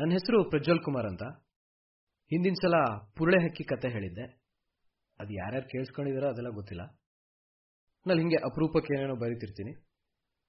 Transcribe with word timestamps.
ನನ್ನ 0.00 0.12
ಹೆಸರು 0.12 0.50
ಪ್ರಜ್ವಲ್ 0.50 0.80
ಕುಮಾರ್ 0.80 1.06
ಅಂತ. 1.06 1.22
ಹಿಂದಿನ 2.30 2.52
ಸಲ 2.52 2.76
ಪುರುಳೆ 3.16 3.44
ಹಕ್ಕಿ 3.44 3.64
ಕತೆ 3.64 3.88
ಹೇಳಿದ್ದೆ. 3.88 4.22
ಅದು 5.20 5.32
ಯಾರ್ಯಾರು 5.32 5.68
ಕೇಳಿಸ್ಕೊಂಡಿದಾರೋ 5.68 6.28
ಅದೆಲ್ಲ 6.28 6.48
ಗೊತ್ತಿಲ್ಲ. 6.48 6.82
ನಾನು 8.06 8.20
ಹಿಂಗೆ 8.20 8.36
ಅಪರೂಪಕ್ಕೆ 8.36 8.98
ಏನೇನೋ 8.98 9.16
ಬರೀತಿರ್ತೀನಿ. 9.16 9.72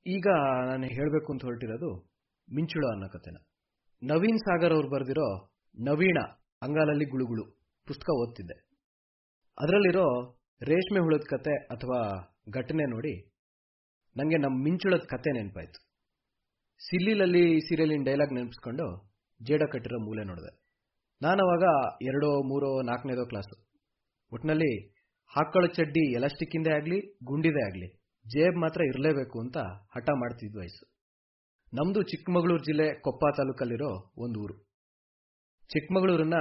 ಈಗ 0.05 0.27
ನಾನು 0.65 0.83
ಹೇಳಬೇಕು 0.83 1.33
ಅಂತ 1.33 1.41
ಹೊರಟಿರೋದು 1.43 2.09
ಮಿಂಚುಳ 2.53 2.85
ಅನ್ನೋ 2.91 3.07
ಕತೆನ. 3.07 3.37
ನವೀನ್ 4.03 4.37
ಸಾಗರ್ 4.37 4.73
ಅವ್ರು 4.73 4.89
ಬರೆದಿರೋ 4.89 5.45
ನವೀಣ 5.79 6.17
ಅಂಗಾಲಲ್ಲಿ 6.61 7.05
ಗುಳುಗುಳು 7.05 7.43
ಪುಸ್ತಕ 7.87 8.09
ಓದ್ತಿದ್ದೆ. 8.09 8.53
ಅದರಲ್ಲಿರೋ 9.59 10.37
ರೇಷ್ಮೆ 10.61 10.99
ಹುಳದ 10.99 11.21
ಕತೆ 11.29 11.55
ಅಥವಾ 11.55 12.11
ಘಟನೆ 12.53 12.83
ನೋಡಿ 12.83 13.29
ನನಗೆ 14.17 14.37
ನಮ್ಮ 14.37 14.63
ಮಿಂಚುಳದ 14.63 14.99
ಕತೆ 14.99 15.31
ನೆನಪಾಯ್ತು. 15.31 15.87
ಸಿಲ್ಲಿಲಲ್ಲಿ 16.77 17.59
ಸೀರಿಯಲಿನ 17.59 18.03
ಡೈಲಾಗ್ 18.05 18.33
ನೆನಪಿಸ್ಕೊಂಡು 18.33 19.10
ಜೇಡ 19.43 19.61
ಕಟ್ಟಿರೋ 19.71 19.99
ಮೂಲೆ 19.99 20.23
ನೋಡಿದೆ. 20.23 20.61
ನಾನು 21.21 21.35
ನಾನವಾಗ 21.35 21.93
ಎರಡೋ, 22.01 22.43
ಮೂರೋ, 22.43 22.81
ನಾಲ್ಕನೇದೋ 22.81 23.25
ಕ್ಲಾಸು 23.25 23.67
ಒಟ್ಟಿನಲ್ಲಿ 24.33 24.89
ಹಾಕೊಳ್ಳೋ 25.37 25.73
ಚಡ್ಡಿ 25.73 26.13
ಎಲಾಸ್ಟಿಕ್ಕಿಂದೇ 26.13 26.71
ಆಗಲಿ, 26.71 27.17
ಗುಂಡಿದೇ 27.23 27.65
ಆಗಲಿ, 27.65 27.87
ಜೇಬ್ 28.27 28.55
ಮಾತ್ರ 28.57 28.81
ಇರಲೇಬೇಕು 28.81 29.39
ಅಂತ 29.39 29.57
ಹಠ 29.95 30.09
ಮಾಡ್ತಿದ್ದ 30.09 30.57
ವಯಸ್ಸು. 30.57 30.91
ನಮ್ದು 31.73 32.01
ಚಿಕ್ಕಮಗಳೂರು 32.01 32.63
ಜಿಲ್ಲೆ 32.63 32.93
ಕೊಪ್ಪ 32.93 33.25
ತಾಲೂಕಲ್ಲಿರೋ 33.37 34.13
ಒಂದು 34.17 34.39
ಊರು. 34.39 34.53
ಚಿಕ್ಕಮಗಳೂರನ್ನ 35.61 36.33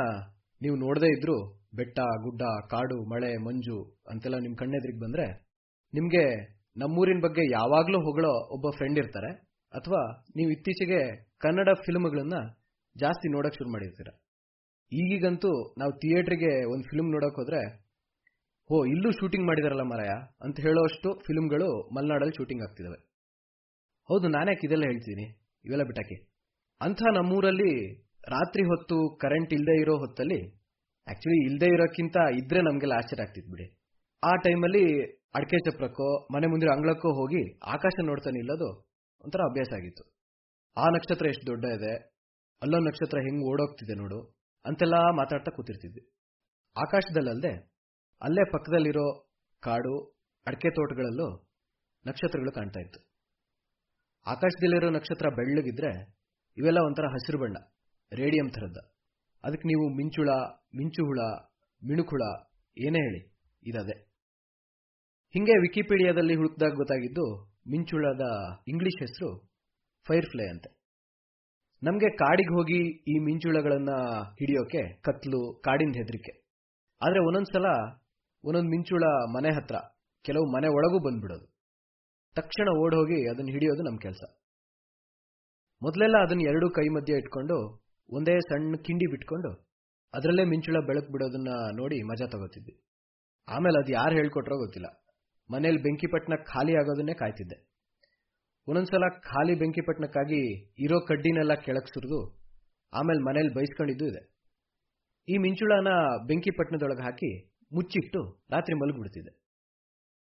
ನೀವು 0.63 0.77
ನೋಡದೇ 0.77 1.07
ಇದ್ರೂ 1.07 1.67
ಬೆಟ್ಟ, 1.75 1.99
ಗುಡ್ಡ, 1.99 2.43
ಕಾಡು, 2.71 3.05
ಮಳೆ, 3.11 3.37
ಮಂಜು 3.37 3.99
ಅಂತೆಲ್ಲ 4.11 4.39
ನಿಮ್ಮ 4.39 4.57
ಕಣ್ಣೆದ್ರಿಗೆ 4.57 5.01
ಬಂದ್ರೆ 5.01 5.51
ನಿಮಗೆ 5.95 6.25
ನಮ್ಮೂರಿನ 6.77 7.21
ಬಗ್ಗೆ 7.23 7.51
ಯಾವಾಗಲೂ 7.51 8.01
ಹೊಗಳೋ 8.01 8.49
ಒಬ್ಬ 8.55 8.77
ಫ್ರೆಂಡ್ 8.77 8.99
ಇರ್ತಾರೆ. 8.99 9.33
ಅಥವಾ 9.73 10.25
ನೀವು 10.37 10.51
ಇತ್ತೀಚೆಗೆ 10.51 11.31
ಕನ್ನಡ 11.39 11.69
ಫಿಲ್ಮ್ಗಳನ್ನ 11.73 12.35
ಜಾಸ್ತಿ 12.97 13.27
ನೋಡಕ್ 13.35 13.57
ಶುರು 13.59 13.71
ಮಾಡಿರ್ತೀರ? 13.75 14.11
ಈಗೀಗಂತೂ 14.93 15.51
ನಾವು 15.81 15.93
ಥಿಯೇಟ್ರಿಗೆ 16.03 16.53
ಒಂದು 16.73 16.85
ಫಿಲ್ಮ್ 16.91 17.11
ನೋಡಕ್ 17.17 17.39
ಹೋದ್ರೆ 17.41 17.61
ಓ 18.71 18.79
ಇಲ್ಲೂ 18.93 19.11
ಶೂಟಿಂಗ್ 19.19 19.47
ಮಾಡಿದಾರಲ್ಲ 19.47 19.85
ಮರಾಯ 19.93 20.13
ಅಂತ 20.45 20.57
ಹೇಳೋಷ್ಟು 20.67 21.09
ಫಿಲ್ಮ್ಗಳು 21.27 21.69
ಮಲೆನಾಡಲ್ಲಿ 21.97 22.35
ಶೂಟಿಂಗ್ 22.39 22.63
ಆಗ್ತಿದ್ದಾವೆ 22.67 22.99
ಹೌದು 24.09 24.27
ನಾನ್ಯಾಕೆ 24.35 24.65
ಇದೆಲ್ಲ 24.67 24.85
ಹೇಳ್ತೀನಿ, 24.91 25.25
ಇವೆಲ್ಲ 25.65 25.85
ಬಿಟ್ಟಾಕಿ. 25.89 26.17
ಅಂಥ 26.81 27.01
ನಮ್ಮೂರಲ್ಲಿ 27.17 27.73
ರಾತ್ರಿ 28.35 28.63
ಹೊತ್ತು 28.63 28.97
ಕರೆಂಟ್ 29.23 29.53
ಇಲ್ಲದೆ 29.57 29.75
ಇರೋ 29.83 29.95
ಹೊತ್ತಲ್ಲಿ 30.03 30.41
ಆಕ್ಚುಲಿ 31.07 31.39
ಇಲ್ಲದೆ 31.49 31.69
ಇರೋಕ್ಕಿಂತ 31.77 32.17
ಇದ್ರೆ 32.41 32.61
ನಮಗೆಲ್ಲ 32.67 32.95
ಆಶ್ಚರ್ಯ 33.01 33.25
ಆಗ್ತಿತ್ತು 33.25 33.51
ಬಿಡಿ. 33.55 33.67
ಆ 34.23 34.33
ಟೈಮಲ್ಲಿ 34.47 34.85
ಅಡಕೆ 35.37 35.59
ಚಪ್ರಕ್ಕೋ, 35.67 36.09
ಮನೆ 36.35 36.47
ಮುಂದೆ 36.47 36.67
ಅಂಗಳಕ್ಕೋ 36.75 37.11
ಹೋಗಿ 37.21 37.43
ಆಕಾಶ 37.75 37.95
ನೋಡ್ತಾನೆ 38.11 38.39
ಇಲ್ಲದು 38.39 38.69
ಒಂಥರ 39.25 39.41
ಅಭ್ಯಾಸ 39.51 39.71
ಆಗಿತ್ತು. 39.79 40.05
ಆ 40.77 40.87
ನಕ್ಷತ್ರ 40.97 41.27
ಎಷ್ಟು 41.33 41.47
ದೊಡ್ಡ 41.47 41.65
ಇದೆ 41.79 41.93
ಅಲ್ಲೊಂದು 42.63 42.87
ನಕ್ಷತ್ರ 42.87 43.19
ಹೆಂಗ್ 43.19 43.45
ಓಡೋಗ್ತಿದೆ 43.51 43.95
ನೋಡು 43.95 44.37
ಅಂತೆಲ್ಲ 44.65 44.95
ಮಾತಾಡ್ತಾ 44.95 45.51
ಕೂತಿರ್ತಿದ್ವಿ. 45.51 46.11
ಆಕಾಶದಲ್ಲದೆ 46.77 47.71
ಅಲ್ಲೇ 48.23 48.51
ಪಕ್ಕದಲ್ಲಿರೋ 48.53 49.31
ಕಾಡು, 49.61 50.17
ಅಡಕೆ 50.47 50.71
ತೋಟಗಳಲ್ಲೂ 50.71 51.51
ನಕ್ಷತ್ರಗಳು 52.07 52.53
ಕಾಣ್ತಾ 52.53 52.81
ಇತ್ತು. 52.81 53.01
ಆಕಾಶದಲ್ಲಿರೋ 54.27 54.91
ನಕ್ಷತ್ರ 54.91 55.29
ಬೆಳ್ಳಗಿದ್ರೆ 55.29 56.21
ಇವೆಲ್ಲ 56.57 56.79
ಒಂಥರ 56.79 57.07
ಹಸಿರು 57.07 57.39
ಬಣ್ಣ, 57.39 57.57
ರೇಡಿಯಂ 58.13 58.51
ಥರದ್ದ. 58.51 58.77
ಅದಕ್ಕೆ 59.45 59.69
ನೀವು 59.69 59.97
ಮಿಂಚುಳ 59.97 60.29
ಮಿಂಚು 60.77 61.05
ಹುಳ 61.05 61.19
ಮಿಣುಕುಳ, 61.85 62.23
ಏನೇ 62.79 62.99
ಹೇಳಿ, 62.99 63.37
ಇದದೆ. 63.67 64.11
ಹಿಂಗೆ 65.35 65.53
ವಿಕಿಪೀಡಿಯಾದಲ್ಲಿ 65.53 66.35
ಹುಡುಕ್ದಾಗ 66.35 66.71
ಗೊತ್ತಾಗಿದ್ದು 66.71 67.45
ಮಿಂಚುಳದ 67.69 68.21
ಇಂಗ್ಲಿಷ್ 68.69 69.01
ಹೆಸರು 69.01 69.49
ಫೈರ್ಫ್ಲೈ 70.07 70.47
ಅಂತೆ. 70.47 70.80
ನಮಗೆ 71.83 72.17
ಕಾಡಿಗೆ 72.17 72.55
ಹೋಗಿ 72.55 72.99
ಈ 73.11 73.19
ಮಿಂಚುಳಗಳನ್ನ 73.19 73.91
ಹಿಡಿಯೋಕೆ 74.33 75.01
ಕತ್ಲು 75.01 75.63
ಕಾಡಿನ 75.65 75.93
ಹೆದರಿಕೆ. 75.93 76.33
ಆದ್ರೆ 77.03 77.27
ಒಂದೊಂದ್ಸಲ 77.27 77.65
ಒಂದೊಂದು 78.45 78.71
ಮಿಂಚುಳ 78.71 79.03
ಮನೆ 79.37 79.49
ಹತ್ರ, 79.49 79.75
ಕೆಲವು 80.23 80.45
ಮನೆ 80.45 80.69
ಒಳಗೂ 80.69 81.11
ಬಂದ್ಬಿಡೋದು. 81.11 81.47
ತಕ್ಷಣ 82.35 82.69
ಓಡ್ 82.79 82.95
ಹೋಗಿ 82.95 83.31
ಅದನ್ನ 83.31 83.49
ಹಿಡಿಯೋದು 83.51 83.83
ನಮ್ಮ 83.83 83.99
ಕೆಲಸ. 84.03 84.23
ಮೊದಲೆಲ್ಲ 85.83 86.17
ಅದನ್ನ 86.17 86.41
ಎರಡು 86.41 86.71
ಕೈ 86.71 86.89
ಮಧ್ಯೆ 86.89 87.17
ಇಟ್ಕೊಂಡು, 87.17 87.83
ಒಂದೇ 88.11 88.39
ಸಣ್ಣ 88.39 88.75
ಕಿಂಡಿ 88.77 89.11
ಬಿಟ್ಕೊಂಡು, 89.11 89.53
ಅದರಲ್ಲೇ 90.15 90.45
ಮಿಂಚುಳ 90.45 90.77
ಬೆಳಕು 90.87 91.13
ಬಿಡೋದನ್ನ 91.13 91.49
ನೋಡಿ 91.77 92.03
ಮಜಾ 92.03 92.27
ತಗೋತಿದ್ವಿ. 92.27 92.85
ಆಮೇಲೆ 93.49 93.83
ಅದು 93.83 93.93
ಯಾರು 93.93 94.15
ಹೇಳ್ಕೊಟ್ರೋ 94.15 94.57
ಗೊತ್ತಿಲ್ಲ. 94.57 95.05
ಮನೇಲಿ 95.53 95.83
ಬೆಂಕಿಪಟ್ಟಣ 95.83 96.35
ಖಾಲಿ 96.37 96.73
ಆಗೋದನ್ನೇ 96.75 97.15
ಕಾಯ್ತಿದ್ದೆ. 97.15 97.70
ಒಂದೊಂದ್ಸಲ 98.69 99.05
ಖಾಲಿ 99.29 99.55
ಬೆಂಕಿಪಟ್ಟಣಕ್ಕಾಗಿ 99.55 100.41
ಇರೋ 100.85 100.99
ಕಡ್ಡಿನೆಲ್ಲ 101.01 101.53
ಕೆಳಕ್ 101.67 101.91
ಸುರಿದು 101.95 102.21
ಆಮೇಲೆ 102.93 103.21
ಮನೇಲಿ 103.29 103.53
ಬೈಸ್ಕೊಂಡಿದ್ದು 103.55 104.07
ಇದೆ. 104.07 104.23
ಈ 105.29 105.37
ಮಿಂಚುಳನ 105.39 105.91
ಬೆಂಕಿಪಟ್ಟಣದೊಳಗೆ 106.29 107.03
ಹಾಕಿ 107.03 107.31
ಮುಚ್ಚಿಟ್ಟು 107.73 108.21
ರಾತ್ರಿ 108.51 108.75
ಮಲಗಿಬಿಡ್ತಿದ್ದೆ. 108.81 109.33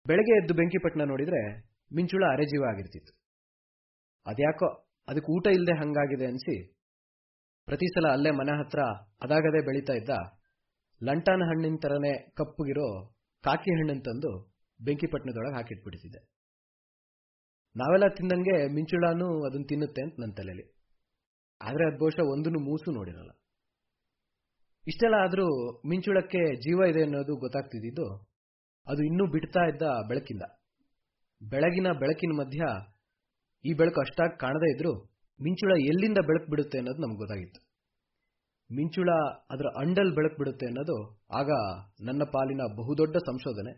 ಬೆಳಗ್ಗೆ 0.07 0.35
ಎದ್ದು 0.41 0.55
ಬೆಂಕಿಪಟ್ಟಣ 0.55 1.03
ನೋಡಿದ್ರೆ 1.09 1.41
ಮಿಂಚುಳ 1.97 2.25
ಅರೆಜೀವ 2.35 2.65
ಆಗಿರ್ತಿತ್ತು. 2.65 3.13
ಅದ್ಯಾಕೋ 4.27 4.69
ಅದಕ್ಕೆ 5.09 5.31
ಊಟ 5.33 5.47
ಇಲ್ಲದೆ 5.57 5.75
ಹಂಗಾಗಿದೆ 5.81 6.27
ಅನ್ಸಿ 6.27 6.57
ಪ್ರತಿ 7.69 7.87
ಸಲ 7.95 8.07
ಅಲ್ಲೇ 8.17 8.31
ಮನೆ 8.31 8.53
ಹತ್ರ 8.61 8.81
ಅದಾಗದೇ 9.23 9.61
ಬೆಳೀತಾ 9.69 9.93
ಇದ್ದ 9.93 10.13
ಲಂಟಾನ 11.01 11.43
ಹಣ್ಣಿನ 11.51 11.77
ತರನೇ 11.83 12.13
ಕಪ್ಪುಗಿರೋ 12.39 12.89
ಕಾಕಿ 13.45 13.71
ಹಣ್ಣನ್ನು 13.71 14.05
ತಂದು 14.09 14.31
ಬೆಂಕಿಪಟ್ಟಣದೊಳಗೆ 14.81 15.55
ಹಾಕಿಟ್ಬಿಡ್ತಿದ್ದೆ. 15.55 16.21
ನಾವೆಲ್ಲ 17.77 18.07
ತಿಂದಂಗೆ 18.09 18.57
ಮಿಂಚುಳಾನು 18.75 19.27
ಅದನ್ನ 19.47 19.67
ತಿನ್ನುತ್ತೆ 19.69 20.03
ಅಂತ 20.03 20.15
ನನ್ನ 20.21 20.33
ತಲೆಯಲ್ಲಿ 20.33 20.67
ಆದರೆ 21.61 21.85
ಅದು 21.87 21.99
ಬಹುಶಃ 21.99 22.25
ಒಂದನ್ನು 22.33 22.61
ಮೂಸು 22.61 22.91
ನೋಡಿರಲ್ಲ. 22.91 23.31
ಇಷ್ಟೆಲ್ಲ 24.87 25.17
ಆದರೂ 25.25 25.47
ಮಿಂಚುಳಕ್ಕೆ 25.89 26.43
ಜೀವ 26.57 26.89
ಇದೆ 26.89 27.03
ಅನ್ನೋದು 27.03 27.37
ಗೊತ್ತಾಗ್ತಿದ್ದು 27.37 28.07
ಅದು 28.87 29.03
ಇನ್ನೂ 29.03 29.25
ಬಿಡ್ತಾ 29.27 29.63
ಇದ್ದ 29.67 29.83
ಬೆಳಕಿಂದ. 30.09 30.45
ಬೆಳಗಿನ 31.41 31.89
ಬೆಳಕಿನ 31.93 32.33
ಮಧ್ಯ 32.39 32.61
ಈ 33.65 33.73
ಬೆಳಕು 33.75 34.01
ಅಷ್ಟಾಗಿ 34.01 34.39
ಕಾಣದೇ 34.39 34.69
ಇದ್ರು 34.75 34.93
ಮಿಂಚುಳ 35.41 35.73
ಎಲ್ಲಿಂದ 35.81 36.19
ಬೆಳಕು 36.27 36.51
ಬಿಡುತ್ತೆ 36.51 36.79
ಅನ್ನೋದು 36.79 37.03
ನಮ್ಗೆ 37.03 37.17
ಗೊತ್ತಾಗಿತ್ತು. 37.17 37.61
ಮಿಂಚುಳ 38.71 39.11
ಅದರ 39.51 39.67
ಅಂಡಲ್ 39.81 40.13
ಬೆಳಕು 40.15 40.37
ಬಿಡುತ್ತೆ 40.39 40.67
ಅನ್ನೋದು 40.67 40.97
ಆಗ 41.41 41.51
ನನ್ನ 42.01 42.23
ಪಾಲಿನ 42.33 42.63
ಬಹುದೊಡ್ಡ 42.77 43.17
ಸಂಶೋಧನೆ 43.17 43.73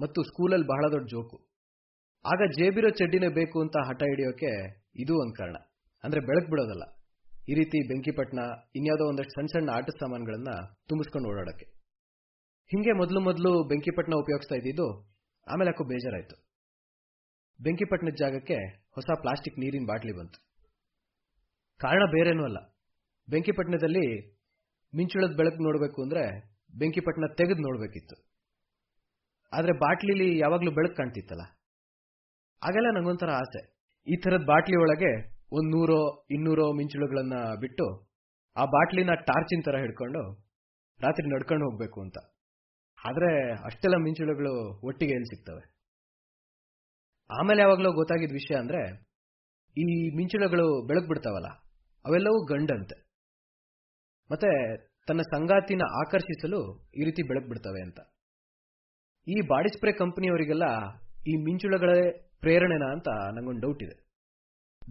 ಮತ್ತು 0.00 0.22
ಸ್ಕೂಲಲ್ಲಿ 0.22 0.66
ಬಹಳ 0.66 0.84
ದೊಡ್ಡ 0.92 1.06
ಜೋಕು. 1.10 1.36
ಆಗ 2.24 2.50
ಜೇಬಿರೋ 2.50 2.88
ಚಡ್ಡಿನೇ 2.90 3.28
ಬೇಕು 3.28 3.60
ಅಂತ 3.60 3.76
ಹಠ 3.86 4.02
ಹಿಡಿಯೋಕೆ 4.02 4.84
ಇದು 4.96 5.20
ಒಂದು 5.20 5.34
ಕಾರಣ. 5.34 5.56
ಅಂದ್ರೆ 6.04 6.20
ಬೆಳಕು 6.20 6.50
ಬಿಡೋದಲ್ಲ. 6.50 6.82
ಈ 7.48 7.54
ರೀತಿ 7.54 7.88
ಬೆಂಕಿಪಟ್ಟಣ 7.88 8.38
ಇನ್ಯಾವುದೋ 8.74 9.08
ಒಂದಷ್ಟು 9.08 9.30
ಸಣ್ಣ 9.30 9.46
ಸಣ್ಣ 9.46 9.70
ಆಟದ 9.70 9.96
ಸಾಮಾನುಗಳನ್ನ 10.00 10.48
ತುಂಬಿಸ್ಕೊಂಡು 10.88 11.28
ಓಡಾಡಕ್ಕೆ 11.28 11.66
ಹಿಂಗೆ 12.70 12.92
ಮೊದಲು 12.96 13.20
ಮೊದಲು 13.20 13.68
ಬೆಂಕಿಪಟ್ಟಣ 13.68 14.12
ಉಪಯೋಗಿಸ್ತಾ 14.14 14.54
ಇದ್ದಿದ್ದು 14.54 15.16
ಆಮೇಲೆ 15.48 15.68
ಯಾಕೋ 15.68 15.84
ಬೇಜಾರಾಯ್ತು. 15.84 16.36
ಬೆಂಕಿಪಟ್ಟಣದ 17.62 18.14
ಜಾಗಕ್ಕೆ 18.18 18.54
ಹೊಸ 18.94 19.04
ಪ್ಲಾಸ್ಟಿಕ್ 19.20 19.58
ನೀರಿನ 19.58 19.84
ಬಾಟ್ಲಿ 19.86 20.12
ಬಂತು. 20.12 20.46
ಕಾರಣ 21.78 22.02
ಬೇರೇನೂ 22.10 22.44
ಅಲ್ಲ. 22.44 22.58
ಬೆಂಕಿಪಟ್ಟಣದಲ್ಲಿ 23.28 24.36
ಮಿಂಚುಳದ 24.94 25.36
ಬೆಳಕು 25.36 25.62
ನೋಡಬೇಕು 25.62 26.02
ಅಂದ್ರೆ 26.02 26.22
ಬೆಂಕಿಪಟ್ಟಣ 26.78 27.24
ತೆಗೆದು 27.36 27.60
ನೋಡಬೇಕಿತ್ತು. 27.60 28.16
ಆದರೆ 29.52 29.72
ಬಾಟ್ಲಿಲಿ 29.72 30.38
ಯಾವಾಗ್ಲೂ 30.38 30.70
ಬೆಳಕು 30.70 30.96
ಕಾಣ್ತಿತ್ತಲ್ಲ. 30.96 31.42
ಆಗೆಲ್ಲ 32.66 32.88
ನಂಗೊಂಥರ 32.94 33.30
ಆಸೆ. 33.30 33.62
ಈ 34.06 34.16
ಥರದ 34.16 34.44
ಬಾಟ್ಲಿ 34.44 34.76
ಒಳಗೆ 34.76 35.12
ಒಂದ್ 35.52 35.70
ನೂರೋ, 35.70 36.26
ಇನ್ನೂರೋ 36.30 36.72
ಮಿಂಚುಳುಗಳನ್ನ 36.72 37.36
ಬಿಟ್ಟು 37.60 37.86
ಆ 38.56 38.64
ಬಾಟ್ಲಿನ 38.64 39.14
ಟಾರ್ಚಿನ 39.14 39.60
ತರ 39.64 39.76
ಹಿಡ್ಕೊಂಡು 39.76 40.22
ರಾತ್ರಿ 41.00 41.34
ನಡ್ಕೊಂಡು 41.34 41.64
ಹೋಗ್ಬೇಕು 41.64 42.00
ಅಂತ. 42.00 42.18
ಆದ್ರೆ 43.04 43.30
ಅಷ್ಟೆಲ್ಲ 43.64 43.96
ಮಿಂಚುಳುಗಳು 43.96 44.52
ಒಟ್ಟಿಗೆ 44.86 45.12
ಎಲ್ಲಿ 45.12 45.26
ಸಿಗ್ತವೆ? 45.26 45.64
ಆಮೇಲೆ 47.30 47.60
ಯಾವಾಗಲೂ 47.62 47.92
ಗೊತ್ತಾಗಿದ್ದ 47.92 48.32
ವಿಷಯ 48.32 48.56
ಅಂದ್ರೆ 48.56 48.80
ಈ 49.76 50.16
ಮಿಂಚುಳುಗಳು 50.16 50.86
ಬೆಳಕು 50.86 51.06
ಬಿಡ್ತಾವಲ್ಲ, 51.06 51.48
ಅವೆಲ್ಲವೂ 52.04 52.44
ಗಂಡಂತೆ. 52.44 52.96
ಮತ್ತೆ 54.30 54.50
ತನ್ನ 55.06 55.20
ಸಂಗಾತಿನ 55.20 55.82
ಆಕರ್ಷಿಸಲು 56.00 56.60
ಈ 56.96 57.04
ರೀತಿ 57.04 57.22
ಬೆಳಕು 57.22 57.48
ಬಿಡ್ತವೆ 57.48 57.80
ಅಂತ. 57.82 58.00
ಈ 59.28 59.40
ಬಾಡಿ 59.48 59.68
ಸ್ಪ್ರೇ 59.68 59.92
ಕಂಪನಿಯವರಿಗೆಲ್ಲ 59.92 60.66
ಈ 61.26 61.36
ಮಿಂಚುಳಗಳೇ 61.44 62.25
ಪ್ರೇರಣೆನಾ 62.40 62.92
ಅಂತ 62.92 63.08
ನಂಗೊಂದು 63.08 63.60
ಡೌಟ್ 63.60 63.82
ಇದೆ. 63.82 64.06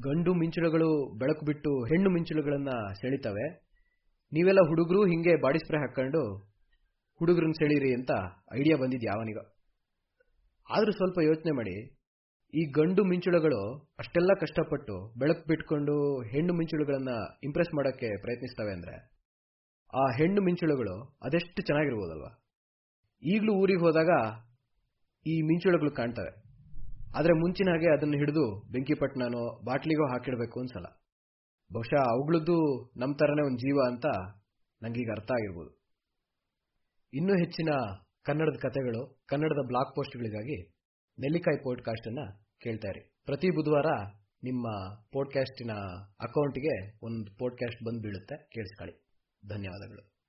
ಗಂಡು 0.02 0.34
ಮಿಂಚುಳುಗಳು 0.34 1.18
ಬೆಳಕು 1.20 1.46
ಬಿಟ್ಟು 1.46 1.84
ಹೆಣ್ಣು 1.84 2.10
ಮಿಂಚುಳುಗಳನ್ನ 2.10 2.70
ಸೆಳಿತವೆ. 2.94 3.66
ನೀವೆಲ್ಲ 4.34 4.60
ಹುಡುಗರು 4.68 5.06
ಹಿಂಗೆ 5.06 5.42
ಬಾಡಿ 5.42 5.60
ಸ್ಪ್ರೇ 5.60 5.78
ಹಾಕೊಂಡು 5.78 6.38
ಹುಡುಗರನ್ನ 7.20 7.52
ಸೆಳೀರಿ 7.52 7.94
ಅಂತ 7.94 8.12
ಐಡಿಯಾ 8.60 8.78
ಬಂದಿದ್ದು 8.78 9.06
ಯಾವನಿಗ 9.06 9.38
ಆದ್ರೂ 10.70 10.92
ಸ್ವಲ್ಪ 10.92 11.20
ಯೋಚನೆ 11.24 11.56
ಮಾಡಿ. 11.56 11.96
ಈ 12.54 12.72
ಗಂಡು 12.72 13.04
ಮಿಂಚುಳುಗಳು 13.04 13.90
ಅಷ್ಟೆಲ್ಲ 14.00 14.32
ಕಷ್ಟಪಟ್ಟು 14.40 15.14
ಬೆಳಕು 15.20 15.44
ಬಿಟ್ಕೊಂಡು 15.48 16.22
ಹೆಣ್ಣು 16.22 16.54
ಮಿಂಚುಳುಗಳನ್ನ 16.54 17.10
ಇಂಪ್ರೆಸ್ 17.44 17.76
ಮಾಡೋಕ್ಕೆ 17.76 18.22
ಪ್ರಯತ್ನಿಸ್ತವೆ 18.22 18.72
ಅಂದ್ರೆ 18.72 19.16
ಆ 19.94 20.06
ಹೆಣ್ಣು 20.18 20.42
ಮಿಂಚುಳುಗಳು 20.42 21.18
ಅದೆಷ್ಟು 21.24 21.62
ಚೆನ್ನಾಗಿರ್ಬೋದಲ್ವಾ? 21.62 22.44
ಈಗಲೂ 23.24 23.54
ಊರಿಗೆ 23.54 23.80
ಹೋದಾಗ 23.80 24.12
ಈ 25.28 25.42
ಮಿಂಚುಳುಗಳು 25.42 25.92
ಕಾಣ್ತವೆ. 25.92 26.45
ಆದ್ರೆ 27.16 27.34
ಮುಂಚಿನ 27.34 27.70
ಹಾಗೆ 27.70 27.94
ಅದನ್ನು 27.94 28.18
ಹಿಡಿದು 28.18 28.72
ಬೆಂಕಿಪಟ್ಟಣನೋ 28.72 29.62
ಬಾಟ್ಲಿಗೋ 29.66 30.12
ಹಾಕಿಡಬೇಕು 30.12 30.60
ಅನ್ಸಲ್ಲ. 30.60 30.86
ಬಹುಶಃ 31.74 32.02
ಅವುಗಳದ್ದು 32.02 32.92
ನಮ್ಮ 32.98 33.16
ಥರನೇ 33.16 33.46
ಒಂದು 33.46 33.58
ಜೀವ 33.58 33.78
ಅಂತ 33.88 34.06
ನಂಗೀಗ 34.84 35.12
ಅರ್ಥ 35.12 35.32
ಆಗಿರ್ಬೋದು. 35.32 35.86
ಇನ್ನೂ 37.14 37.34
ಹೆಚ್ಚಿನ 37.34 37.70
ಕನ್ನಡದ 38.24 38.58
ಕಥೆಗಳು 38.60 39.24
ಕನ್ನಡದ 39.26 39.68
ಬ್ಲಾಗ್ 39.68 39.96
ಪೋಸ್ಟ್ಗಳಿಗಾಗಿ 39.96 40.70
ನೆಲ್ಲಿಕಾಯಿ 41.20 41.58
ಪಾಡ್ಕಾಸ್ಟ್ 41.58 42.08
ಅನ್ನ 42.08 42.20
ಕೇಳ್ತಾ 42.62 42.88
ಇರಿ. 42.88 43.00
ಪ್ರತಿ 43.26 43.50
ಬುಧವಾರ 43.50 43.86
ನಿಮ್ಮ 44.44 44.96
ಪಾಡ್ಕಾಸ್ಟಿನ 45.12 45.72
ಅಕೌಂಟ್ಗೆ 46.20 46.98
ಒಂದು 47.02 47.38
ಪಾಡ್ಕಾಸ್ಟ್ 47.38 47.84
ಬಂದು 47.84 48.02
ಬೀಳುತ್ತೆ. 48.02 48.38
ಕೇಳಿಸ್ಕೊಳ್ಳಿ 48.38 49.06
ಧನ್ಯವಾದಗಳು. 49.50 50.15